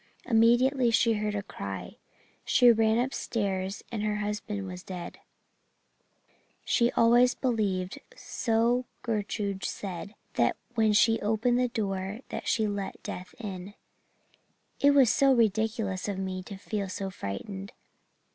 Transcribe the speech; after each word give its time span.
Immediately 0.25 0.89
she 0.89 1.13
heard 1.13 1.35
a 1.35 1.43
cry. 1.43 1.97
She 2.43 2.71
ran 2.71 2.97
upstairs 2.97 3.83
and 3.91 4.01
her 4.01 4.15
husband 4.15 4.65
was 4.65 4.81
dead. 4.81 5.19
And 5.19 5.19
she 6.65 6.91
always 6.93 7.35
believed, 7.35 7.99
so 8.15 8.85
Gertrude 9.03 9.63
said, 9.63 10.15
that 10.33 10.57
when 10.73 10.93
she 10.93 11.21
opened 11.21 11.59
that 11.59 11.73
door 11.75 12.21
she 12.45 12.65
let 12.65 13.03
Death 13.03 13.35
in. 13.37 13.75
"It 14.79 14.95
was 14.95 15.11
so 15.11 15.33
ridiculous 15.35 16.07
of 16.07 16.17
me 16.17 16.41
to 16.45 16.57
feel 16.57 16.89
so 16.89 17.11
frightened. 17.11 17.71